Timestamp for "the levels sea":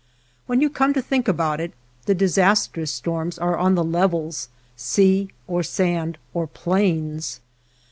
3.75-5.27